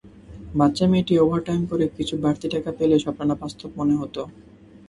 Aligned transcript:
বাচ্চামেয়েটি 0.59 1.13
overtime 1.23 1.61
করে 1.71 1.85
কিছু 1.97 2.15
বাড়তি 2.23 2.47
টাকা 2.53 2.71
পেলে 2.79 2.95
স্বপ্নটা 3.03 3.35
সম্ভব 3.43 3.71
মনে 3.79 3.95
হতো। 4.01 4.21